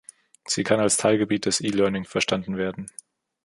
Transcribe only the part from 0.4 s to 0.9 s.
Sie kann